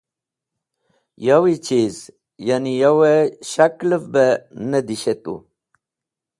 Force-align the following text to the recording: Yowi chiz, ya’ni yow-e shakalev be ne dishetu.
Yowi 1.25 1.53
chiz, 1.65 1.95
ya’ni 2.47 2.73
yow-e 2.81 3.13
shakalev 3.51 4.03
be 4.13 4.25
ne 4.69 4.79
dishetu. 4.87 5.33